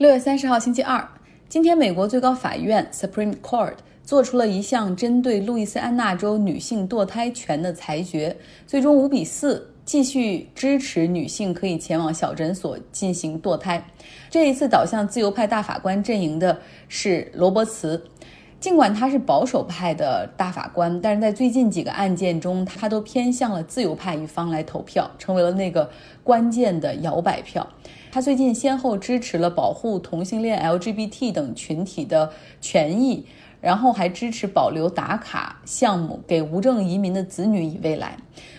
[0.00, 1.06] 六月三十号，星期二，
[1.46, 8.34] 今天美国最高法院 Supreme Court 做出了一项针对路易斯安那州女性堕胎权的裁决，
[8.66, 13.84] 最终五比四继续支持女性可以前往小诊所进行堕胎。
[14.30, 16.58] 这一次倒向自由派大法官阵营的
[16.88, 18.02] 是罗伯茨，
[18.58, 25.90] 尽管他是保守派的大法官，但是在最近几个案件中，他都偏向了自由派一方来投票，成为了那个
[26.24, 27.68] 关键的摇摆票。
[28.12, 33.24] 他最近先后支持了保护同性恋、LGBT 等群体的权益，
[33.60, 38.16] 然后还支持保留打卡项目给无证移民的子女以未来。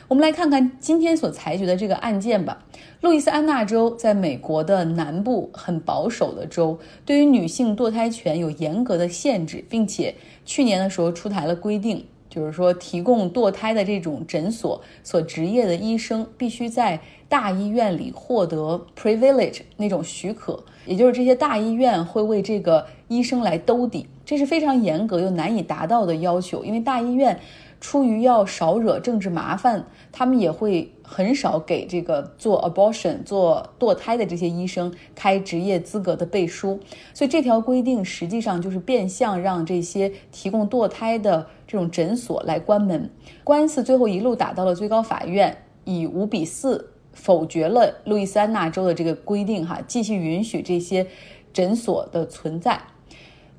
[0.08, 2.64] 我们来看看今天所裁决的这个案件吧。
[3.02, 10.14] 路易斯安那州在美国的南部，很保守的州，对于女性堕胎权有严格的限制，并且
[10.46, 12.06] 去年的时候出台了规定。
[12.30, 27.40] 就是说，提供堕胎的这种诊所所执业的医生必须在大医院里获得 privilege 那种许可，也就是这些大医院会为这个医生来兜底，这是非常严格又难以达到的要求，因为大医院。
[27.80, 36.80] 出于要少惹政治麻烦，他们也会很少给这个做 abortion 做堕胎的这些医生开职业资格的背书，
[37.12, 43.10] 所以这条规定实际上就是变相让这些提供堕胎的这种诊所来关门。
[43.44, 51.06] 官司最后一路打到了最高法院，以五比四否决了路易斯安那州的这个规定，哈，继续允许这些
[51.54, 52.80] 诊所的存在。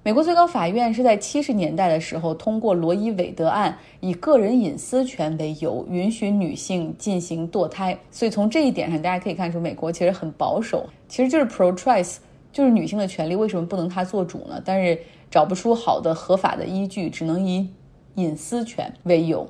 [0.05, 7.97] 美国最高法院是在七十年代的时候通过罗伊韦德案，以个人隐私权为由，允许女性进行堕胎。
[8.11, 12.17] 所以从这一点上，大家可以看出，美国其实很保守，其实就是 pro choice，
[12.53, 14.61] 就是女性的权利为什么不能她做主呢？
[14.65, 14.99] 但是
[15.31, 17.69] 找不出好的合法的依据，只能以
[18.17, 19.47] 隐私权为由。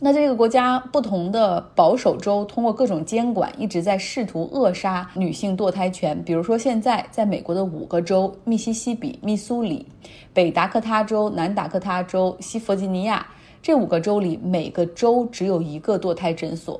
[0.00, 6.20] 那这个国家不同的保守州通过各种监管，一直在试图扼杀女性堕胎权。
[6.24, 9.86] 比如说，现在在美国的五个州：密西西比、密苏里、
[10.32, 13.24] 北达科他州、南达科他州、西弗吉尼亚，
[13.62, 16.78] 这五个州里每个州只有一个堕胎诊所。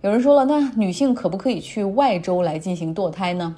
[0.00, 3.54] 有人说了，那女性可不可以去外州来进行堕胎呢？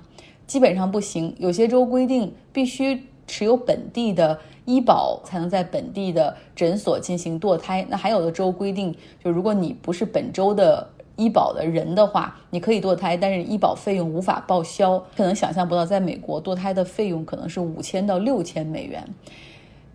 [0.48, 4.38] 基本上不行，有些州规定必须持有本地的。
[4.66, 7.84] 医保才能在本地的诊所进行堕胎。
[7.88, 14.96] 那还有的州规定，就如果你不是本州的医保的人的话，你可以堕胎，但是医保费用无法报销。
[15.16, 19.02] 可能想象不到，在美国堕胎的费用可能是五千到六千美元。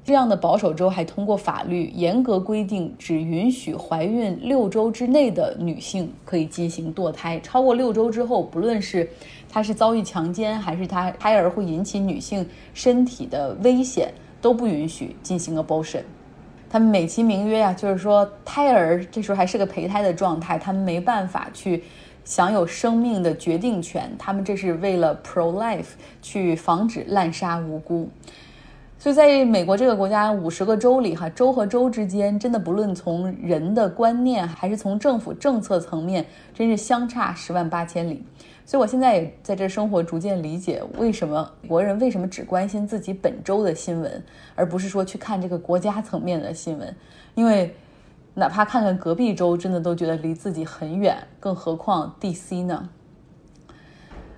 [0.05, 7.37] 这样的保守州还通过法律严格规定，只允许怀孕六周之内的女性可以进行堕胎。
[7.41, 9.09] 超过六周之后，不论是
[9.49, 14.13] 她是遭遇强奸，还是她胎儿会引起女性身体的危险。
[14.41, 16.03] 都不允许进行 abortion，
[16.69, 21.83] 他们美其名曰呀，就是说胎儿这时候还是个胚胎的状态，他们没办法去
[22.23, 28.07] 享有生命的决定权，他们这是为了 pro life 去防止滥杀无辜。
[28.97, 38.23] 所以在美国这个国家五十个州里，哈州和州之间真的不论从人的观念还是从政府政策层面，真是相差十万八千里。
[38.65, 44.23] 所以，我现在也在这生活，逐渐理解为什么国人为什么只关心自己本州的新闻，
[44.55, 46.95] 而不是说去看这个国家层面的新闻。
[47.35, 47.75] 因为，
[48.33, 52.89] 哪怕看看隔壁州，真的都觉得离自己很远，更何况 DC 呢？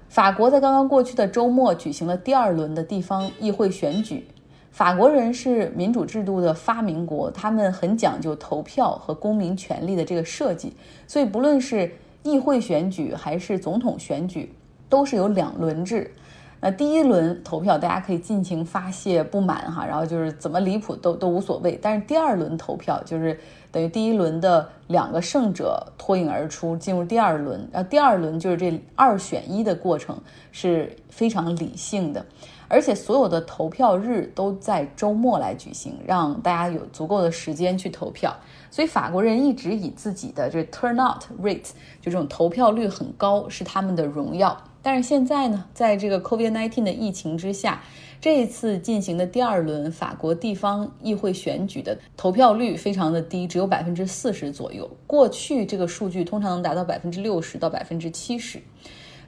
[0.10, 4.28] 法国在刚刚过去的周末举行了第二轮的地方议会选举。
[4.78, 10.72] 法国人是民主制度的发明国，他们很讲究投票和公民权利的这个设计，
[11.08, 11.92] 所以不论是。
[12.24, 14.52] 议会选举还是总统选举，
[14.90, 16.12] 都是有两轮制。
[16.60, 21.78] 那第一轮投票，大家可以尽情发泄不满哈，然后就是怎么离谱都都无所谓。
[21.82, 23.40] 但是第二轮投票，就是
[23.72, 27.68] 等于第一轮的两个胜者脱颖而出，进入第二轮。
[27.72, 30.20] 然后第二轮就是这二选一的过程
[30.52, 32.26] 是非常理性的。
[32.70, 38.36] 而且所有的投票日都在周末来举行，让大家有足够的时间去投票。
[38.70, 41.70] 所以法国人一直以自己的这 turnout rate
[42.02, 44.58] 就这种投票率很高是他们的荣耀。
[44.88, 47.84] 但是现在呢，在这个 COVID-19 的疫情之下，
[48.22, 54.90] 这一次进行的第二轮法国地方议会选举的投票率非常的低，只有百分之四十左右。
[55.06, 58.62] 过去这个数据通常能达到百分之六十到百分之七十。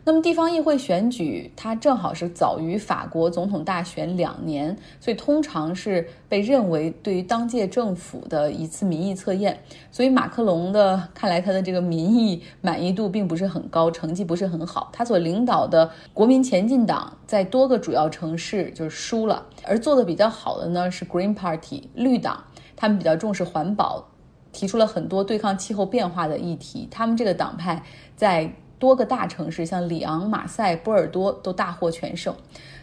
[0.10, 9.62] 那么地方议会选举，它正好是早于法国总统大选两年，所以通常是被认为对于当届政府的一次民意测验。
[9.92, 14.90] 所以马克龙的看来，他的这个民意满意度并不是很高，成绩不是很好。
[14.92, 22.44] 他所领导的国民前进党在多个主要城市就是输了，而做的比较好的呢是 Green Party 绿党，
[22.76, 24.04] 他们比较重视环保，
[24.52, 26.88] 提出了很多对抗气候变化的议题。
[26.90, 27.84] 他们这个党派
[28.16, 28.52] 在。
[28.80, 32.34] 多个大城市，像里昂、马赛、波尔多都大获全胜。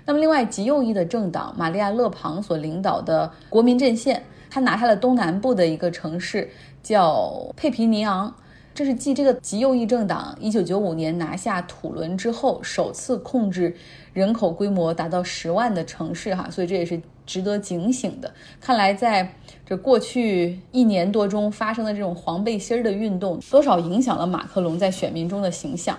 [0.05, 6.49] 那么，另外极右翼的政党玛丽亚·勒庞所领导的国民阵线，他拿下了东南部的一个城市，
[6.83, 8.33] 叫佩皮尼昂。
[8.73, 13.75] 这是继这个极右翼政党1995年拿下土伦之后，首次控制
[14.13, 18.33] 人口规模达到十万的城市哈，所以这也是值得警醒的。
[18.61, 19.35] 看来在
[19.67, 25.99] 这过去一年多中发生的这种黄背心儿的运动，多少影响了马克龙在选民中的形象。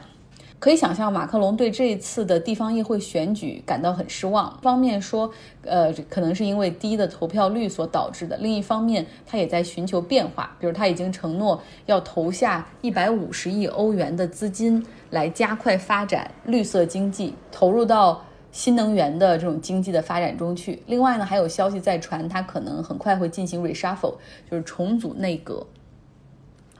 [0.59, 4.57] 可以想象，马克龙对这一次的地方议会选举感到很失望。
[4.59, 5.31] 一方面说，
[5.61, 18.25] 呃，可能是因为低的投票率所导致的；另一方面，他也在寻求变化，比如他已经承诺要投下一百五十亿欧元的资金来加快发展绿色经济，投入到
[18.57, 20.81] 新能源的这种经济的发展中去。
[20.87, 24.15] 另外呢，还有消息在传，它可能很快会进行 reshuffle，
[24.49, 25.63] 就是重组内阁。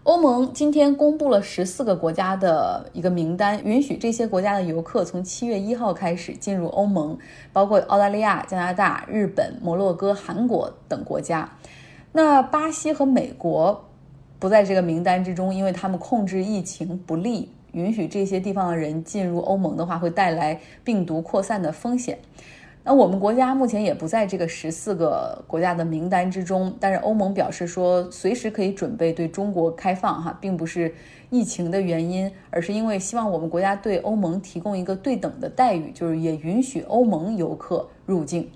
[0.02, 7.16] 欧盟今天公布了十四个国家的一个名单，允许这些国家的游客从七月一号开始进入欧盟，
[7.54, 11.48] 包括澳大利亚、加拿大、日本、摩洛哥、韩国等国家。
[12.12, 13.86] 那巴西和美国
[14.40, 22.18] 不在这个名单之中，因为他们控制疫情不利，允许这些地方的人进入欧盟的话，会带来病毒扩散的风险。
[22.84, 30.96] 那我们国家目前也不在这个十四个国家的名单之中，但是欧盟表示说，随时可以准备对中国开放，哈，并不是
[31.30, 38.50] 疫情的原因，而是因为希望我们国家对欧盟提供一个对等的待遇，就是也允许欧盟游客入境。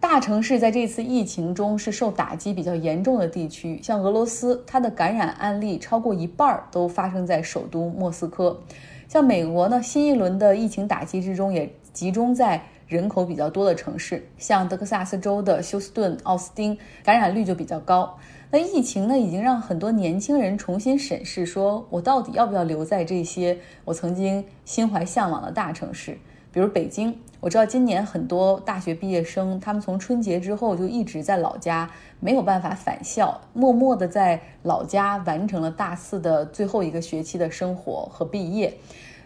[0.00, 8.60] 大城市在这次疫情中是受打击比较严重的地区，像俄罗斯，它的感染案例超过一半都发生在首都莫斯科。
[9.08, 11.70] 像美国呢，新一轮的疫情打击之中也。
[11.90, 18.16] 集中在人口比较多的城市，像德克萨斯州的休斯顿、奥斯汀，感染率就比较高。
[18.52, 26.16] 那疫情呢，已经让很多年轻人重新审视，说我到底要不要留在这些我曾经心怀向往的大城市，
[26.52, 27.18] 比如北京。
[27.40, 31.88] 我知道今年很多大学毕业生，他们从春节之后就一直在老家，
[32.18, 38.76] 没有办法返校，默默的在老家完成了大四的最后一个学期的生活和毕业。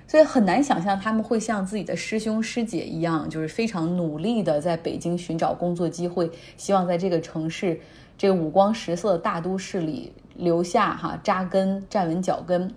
[0.07, 7.81] 所以很难想象他们会像自己的师兄师姐一样，就是非常努力的在北京寻找工作机会，希望在这个城市，
[8.19, 12.71] 这个五光十色的大都市里留下哈扎根站稳脚跟。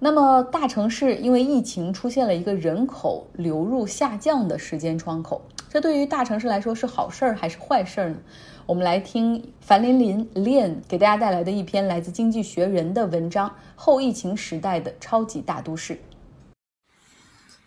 [0.00, 8.16] 那么大城市因为疫情出现了一个人口流入下降的时间窗口，这对于大城市来说是好事儿还是坏事儿呢？
[8.64, 15.98] 我们来听樊琳琳 Lian 给大家带来的一篇来自《经济学人》的文章：后疫情时代的超级大都市。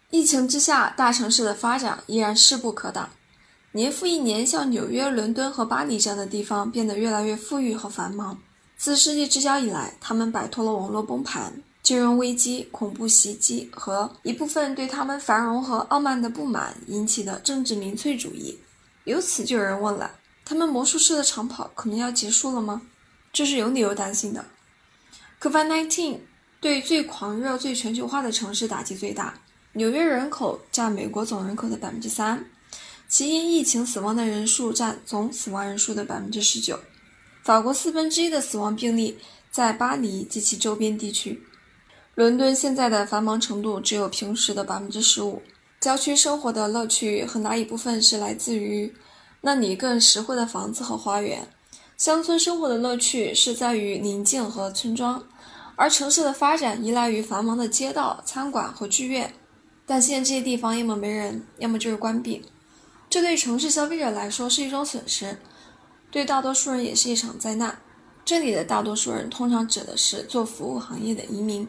[0.10, 3.10] 疫情之下，大城市的发展依然势不可挡。
[3.74, 8.38] 年复一年，像纽约、伦敦和巴黎这样的地方变得越来越富裕和繁忙。
[8.78, 18.60] 自世纪之交以来，他们摆脱了网络崩盘、金融危机、恐怖袭击和一部分对他们繁荣和傲慢的不满引起的政治民粹主义。
[19.06, 20.12] 由此，就有人问了：
[20.46, 22.84] 他们魔术师的长跑可能要结束了吗？
[23.34, 24.46] 这是有理由担心的。
[25.42, 26.20] COVID-19
[26.60, 29.34] 对最狂热、最全球化的城市打击最大。
[29.74, 32.46] 纽约人口占美国总人口的百分之三，
[33.08, 36.80] 其因疫情死亡的人数占总死亡人数的百分之十九。
[37.42, 39.18] 法国四分之一的死亡病例
[39.50, 41.42] 在巴黎及其周边地区。
[42.22, 45.42] 伦敦现在的繁忙程度只有平时的百分之十五。
[45.80, 48.94] 郊区生活的乐趣很大一部分是来自于
[49.42, 51.48] 那里更实惠的房子和花园。
[51.98, 55.24] 乡村生活的乐趣是在于宁静和村庄，
[55.76, 59.34] 而城市的发展依赖于繁忙的街道、餐馆和剧院。
[59.88, 62.46] 但现在这些地方要么没人，要么就是关闭，
[63.10, 65.40] 这对城市消费者来说是一种损失，
[66.12, 67.80] 对大多数人也是一场灾难。
[68.24, 71.68] 这里的大多数人通常指的是做服务行业的移民。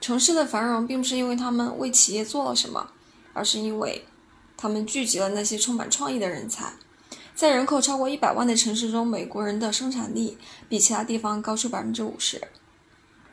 [0.00, 2.90] 城市的繁荣并不是因为他们为企业做了什么，
[3.32, 4.04] 而是因为
[4.56, 6.72] 他们聚集了那些充满创意的人才。
[7.34, 10.36] 在人口超过一百万的城市中，美国人的生产力
[10.68, 12.40] 比其他地方高出百分之五十。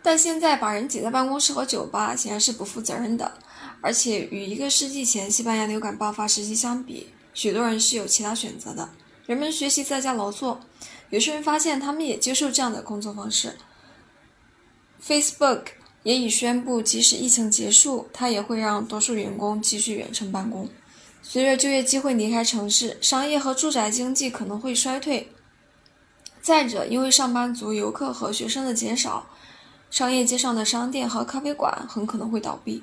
[0.02, 3.40] 但现在把人挤在办公室和酒吧显然是不负责任的，
[3.82, 8.90] 而且与一个世纪前西班牙流感爆发时期相比，许多人是有其他选择的。
[9.26, 10.62] 人们学习在家劳作，
[11.10, 13.58] 有些人发现他们也接受这样的工作方式。
[15.06, 15.64] Facebook
[16.08, 20.70] 也已宣布，即使疫情结束，它也会让多数员工继续远程办公。
[21.22, 25.30] 随着就业机会离开城市，商业和住宅经济可能会衰退。
[26.42, 29.28] 再者，因为上班族、游客和学生的减少。
[29.92, 32.82] 商业街上的商店和咖啡馆很可能会倒闭。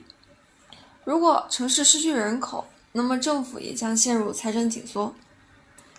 [1.04, 5.14] 如果城市失去人口，那么政府也将陷入财政紧缩。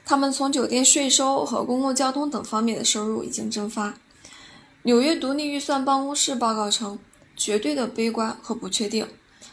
[0.05, 3.95] 他们从酒店税收和公共交通等方面的收入已经蒸发。
[4.83, 6.99] 纽约独立预算办公室报告称，
[7.35, 9.07] 绝对的悲观和不确定，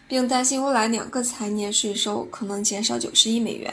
[0.06, 3.72] 并担心未来两个财年税收可能减少九十亿美元。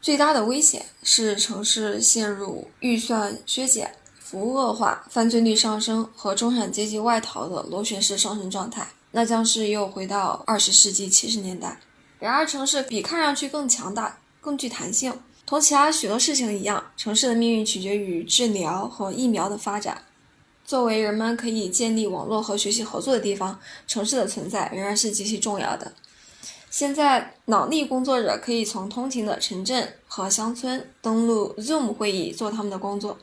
[0.00, 11.80] 最大的危险是城市陷入预算削减、服务恶化、犯罪率上升和中产阶级外逃的螺旋式上升状态，那将是又回到二十世纪七十年代。
[12.18, 15.12] 然而，城市比看上去更强大、更具弹性。
[15.46, 20.02] 同其他许多事情一样，城市的命运取决于治疗和疫苗的发展。
[20.64, 25.92] 作为人们可以建立网络和学习合作的地方，城市的存在仍然是极其重要的。
[26.70, 33.16] 现在，脑力工作者可以从通勤的城镇和乡村登录 Zoom 会议做他们的工作，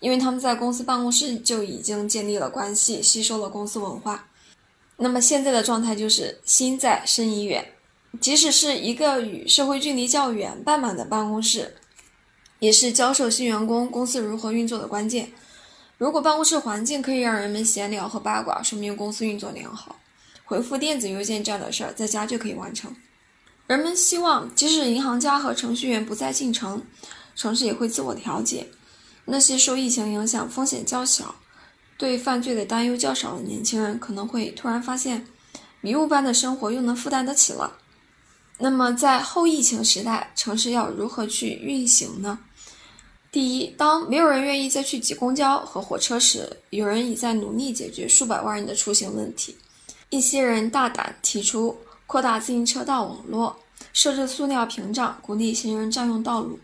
[0.00, 4.26] 因为他们在公司办公室就已经建立了关系，吸收了公司文化。
[4.96, 7.64] 那么现在的状态就是心在身已远。
[8.20, 11.76] 即使是一个与社会距离较远、半满的办公室，
[12.58, 15.32] 也是教授新员工公司如何运作的关键。
[16.02, 20.00] 如果办公室环境可以让人们闲聊和八卦，说明公司运作良好。
[20.44, 22.92] 回复电子邮件这样的事儿，在家就可以完成。
[23.68, 26.84] 人们希望，即使银行家和程序员不再进城，
[27.36, 28.66] 城市也会自我调节。
[29.26, 31.36] 那些受疫情影响、风险较小、
[31.96, 35.24] 对犯罪的担忧较少的年轻人，可能会突然发现，
[35.80, 37.78] 迷雾般的生活又能负担得起了。
[38.58, 42.40] 那么，在后疫情时代，城市要如何去运行呢？
[43.32, 49.56] 第一，当没有人愿意再去挤公交和火车时，有人已在努力解决数百万人的出行问题。
[50.10, 51.74] 一些人大胆提出
[52.06, 53.56] 扩大自行车道网络，
[53.94, 56.60] 设置塑料屏障，鼓励行人占用道路。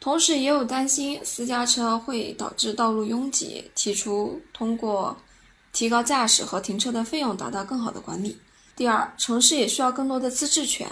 [0.00, 5.16] 同时，也有担心私家车会导致道路拥挤，提出通过
[5.72, 8.36] 提高驾驶和停车的费用，达到更好的管理。
[8.74, 10.90] 第二，城市也需要更多的自治权。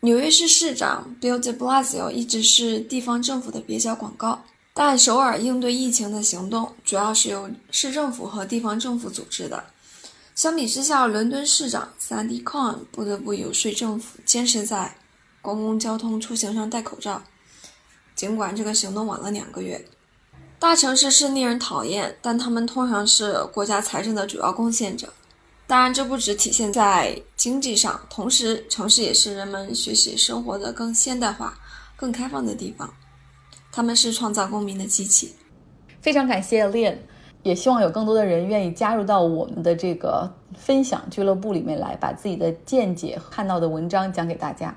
[0.00, 9.64] 纽约市市长 Bill de Blasio 一直是地方政府的蹩脚广告，但首尔应对疫情的行动主要是由市政府和地方政府组织的。
[10.34, 14.98] 相比之下，伦敦市长 Sandy Cohen 不得不游说政府坚持在
[15.40, 17.22] 公共交通出行上戴口罩，
[18.14, 19.82] 尽管这个行动晚了两个月。
[20.58, 25.12] 大城市是令人讨厌，但他们通常是国家财政的主要贡献者。
[25.68, 31.58] 当然，这不只体现在经济上，同时城市也是人们学习生活的更现代化、
[31.96, 32.88] 更开放的地方。
[33.72, 35.34] 他们是创造公民的机器。
[36.00, 36.96] 非常感谢 lin
[37.42, 44.72] 也希望有更多的人愿意加入到我们的这个分享俱乐部里面来，把自己的见解、看到的文章讲给大家。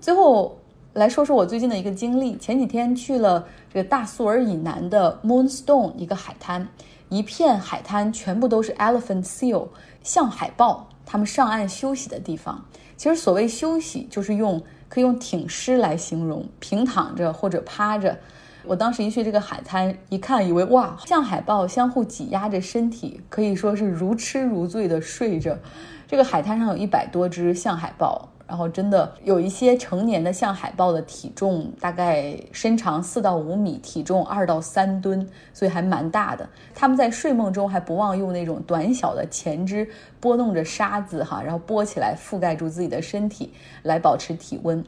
[0.00, 0.58] 最后
[0.94, 6.66] 来说说我最近的一个经历，前几天去了这个大苏尔以南的 Moonstone 一个海滩，
[7.10, 9.68] 一片海滩全部都是 elephant seal。
[10.02, 12.64] 象海豹，他们上岸休息的地方，
[12.96, 18.18] 其实所谓休息，就是用可以用挺尸来形容，平躺着或者趴着。
[18.64, 25.58] 我当时一去这个海滩，一看，以为哇，象海豹相互挤压着身体，可以说是如痴如醉的睡着。
[26.06, 28.28] 这个海滩上有一百多只象海豹。
[28.52, 36.46] 然后真的有一些成年的象海豹的体重大概身长四到五米，体重二到三吨，所以还蛮大的。
[36.74, 39.88] 它们在睡梦中还不忘用那种短小的前肢
[40.20, 43.54] 拨弄着沙子哈，然后拨起来覆盖住自己的身体
[43.84, 44.84] 来保持体温。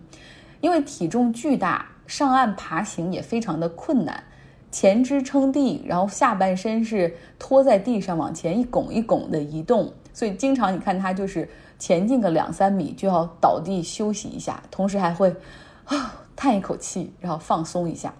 [0.60, 4.24] 因为体重巨大，上岸爬行也非常的困难，
[4.70, 11.46] 前肢撑地，然后下半身是拖在地上往前一拱一拱的移动，所以经常你看它就是。
[11.76, 15.34] 前进个两三米就要倒地休息一下，同时还会
[15.84, 18.14] 啊 叹一口气，然后放松一下。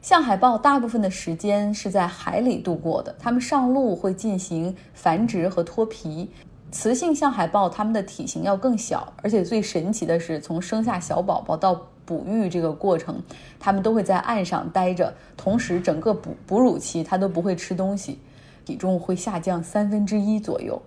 [0.00, 6.30] 象海豹大部分的时间是在海里度过的，它们上路会进行繁殖和脱皮。
[6.70, 13.20] 雌性象海豹它们的体型要更小，而且最神奇的是，从生下小宝宝到哺育这个过程，
[13.58, 18.20] 它们都会在岸上待着，同时整个哺哺乳期它都不会吃东西，
[18.64, 20.80] 体重会下降三分之一左右，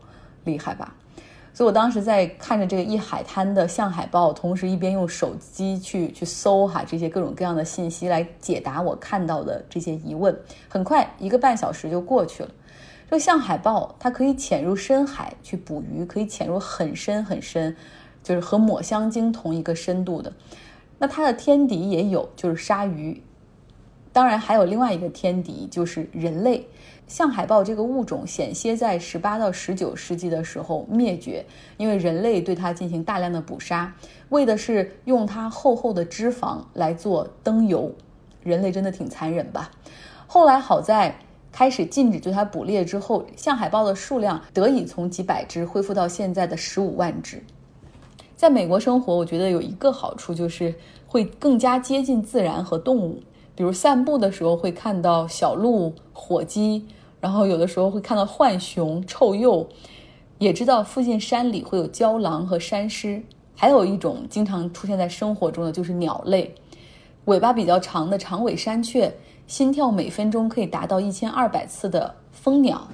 [0.44, 0.96] 厉害吧？
[1.54, 10.38] 所以我当时在看着这个一海滩的象海豹，同时一边用手机去去搜哈这些各种各样的信息来解答我看到的这些疑问。
[10.68, 12.50] 很快一个半小时就过去了。
[13.10, 17.74] 这个象海豹它可以潜入深海去捕鱼，可以潜入很深很深，
[18.22, 20.34] 就是和抹香鲸同一个深度的。
[20.98, 23.22] 那它的天敌也有，就是鲨鱼。
[24.12, 26.68] 当然还有另外一个天敌，就是人类。
[27.08, 31.46] 象海豹这个物种险些在十八到十九世纪的时候灭绝，
[31.78, 33.94] 因为人类对它进行大量的捕杀，
[34.30, 37.92] 为的是用它厚厚的脂肪来做灯油。
[38.44, 39.72] 人类真的挺残忍吧？
[40.28, 41.16] 后来好在
[41.52, 47.44] 开始禁止对它捕猎之后，象海豹的数量得以从几百只恢复到现在的十五万只。
[48.36, 50.76] 在美国生活，我觉得有一个好处就是
[51.08, 53.22] 会更加接近自然和动物，
[53.56, 56.86] 比如散步的时候会看到小鹿、火鸡。
[57.22, 59.66] 然后有的时候会看到浣熊、臭鼬，
[60.38, 63.24] 也知道附近山里会有郊狼和山狮。
[63.56, 66.54] 还有一种经常出现在生活中的就是鸟类，
[67.24, 69.12] 尾巴比较长的长尾山雀，
[69.48, 72.88] 心跳每分钟可以达到一千二百次的蜂鸟，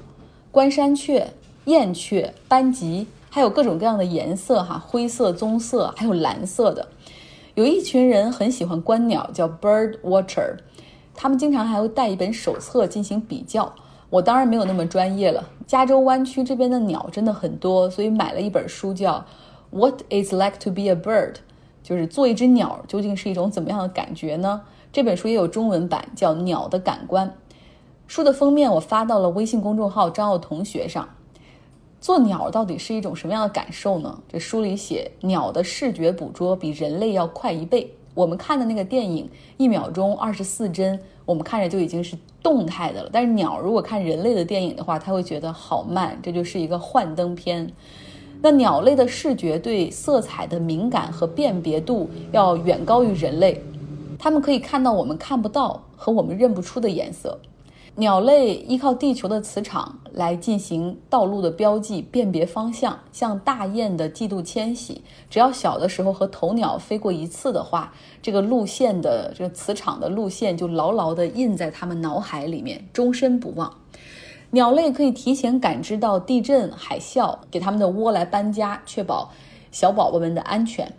[0.49, 1.27] 关山雀、
[1.65, 6.87] 燕雀、斑吉，还有各种各样的颜色哈，灰色、棕色，还有蓝色的。
[7.55, 10.57] 有一群人很喜欢观鸟，叫 bird watcher，
[11.13, 13.73] 他们经常还会带一本手册进行比较。
[14.09, 19.25] 我当然没有那么专业了，加州湾区这边的鸟真的很多，所以买了一本书叫。
[19.73, 21.35] What is like to be a bird？
[21.81, 24.63] 就是做一只鸟究竟是一种怎么样的感觉呢？
[24.91, 27.29] 这本书也有中文版，叫《鸟的感官》。
[28.05, 31.07] 书的封面我发到了微信公众号张奥同学上。
[32.01, 34.19] 做鸟到底是一种什么样的感受呢？
[34.27, 37.93] 这书里写，鸟的视觉捕捉比人类要快一倍。
[38.15, 43.09] 我们看的那个电影一秒钟二十四帧，我们看着就已经是动态的了。
[43.13, 47.71] 但是鸟如果看人类的电影的话，它会觉得好慢，这就是一个幻灯片。
[48.41, 53.63] 那鸟类的视觉对色彩的敏感和辨别度要远高于人类，
[54.17, 57.39] 它们可以看到我们看不到和我们认不出的颜色。
[57.95, 73.71] 鸟类依靠地球的磁场来进行道路的标记、辨别方向，像大雁的季度迁徙，只要小的时候和头鸟飞过一次的话，这个路线的这个磁场的路线就牢牢地印在它们脑海里面，终身不忘。
[74.51, 79.29] 鸟类可以提前感知到地震、海啸，给他们的窝来搬家，确保
[79.69, 80.91] 小宝宝们的安全。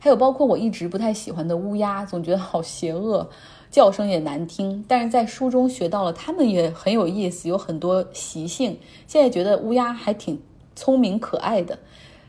[0.00, 3.30] 还有包括我一直不太喜欢的乌鸦，总觉得好邪恶，
[3.72, 4.84] 叫声也难听。
[4.86, 8.78] 但是在书中学到了，它们也很有意思，有很多习性。
[9.08, 10.40] 现在觉得乌鸦还挺
[10.76, 11.76] 聪明可爱的。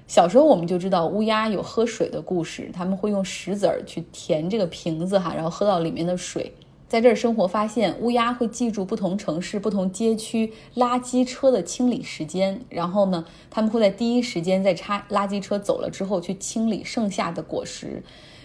[0.08, 6.54] 小时候我们就知道乌鸦有喝水的故事，他们会用石子儿去填这个瓶子哈，然后喝到里面的水。
[6.88, 18.04] 在这儿生活，发现乌鸦会记住不同城市、不同街区垃圾车的清理时间，然后呢，他们会在第一时间在差垃圾车走了之后去清理剩下的果实。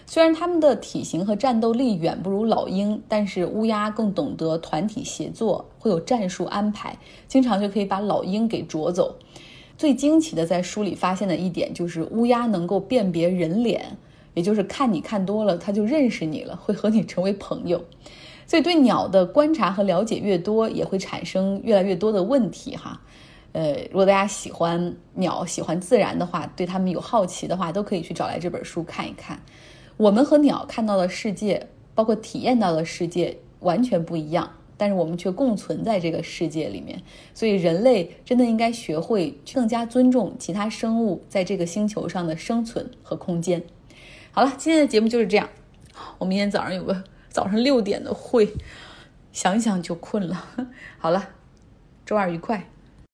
[0.09, 9.15] 虽然它们的体型和战斗力远不如老鹰，但是乌鸦更懂得团体协作，会有战术安排，经常就可以把老鹰给啄走。
[9.77, 13.95] 最惊奇的，在书里发现的一点就是乌鸦能够辨别人脸，
[14.33, 17.79] 也就是看你看多了，它就认识你了，会和你成为朋友。
[18.47, 22.99] 所以，对鸟的观察和了解越多，也会产生越来越多的问题哈。
[23.51, 29.39] 呃，如果大家喜欢鸟、喜欢自然的话，对它们有好奇的话，都可以去找来这本书看一看。
[29.99, 37.03] 我们和鸟看到的世界，包括体验到的世界，完全不一样，但是我们却共存在这个世界里面。
[37.33, 43.61] 所以，人类真的应该学会更加尊重其他生物在这个星球上的生存和空间。
[44.31, 45.49] 好了，今天的节目就是这样。
[46.17, 47.03] 我明天早上有个。
[47.29, 48.55] 早上六点的会，
[49.31, 50.47] 想想就困了。
[50.97, 51.29] 好了，
[52.03, 52.67] 周二愉快。